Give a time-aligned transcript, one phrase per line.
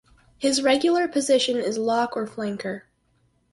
[0.39, 2.85] His regular position is lock or flanker.